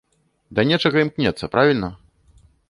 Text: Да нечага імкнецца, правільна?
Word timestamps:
Да 0.59 0.65
нечага 0.69 1.03
імкнецца, 1.05 1.51
правільна? 1.57 1.91